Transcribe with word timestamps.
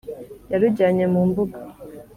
yarujyanye 0.51 1.05
mu 1.13 1.21
mbuga 1.29 1.57